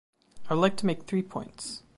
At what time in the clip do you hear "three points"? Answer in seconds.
1.03-1.83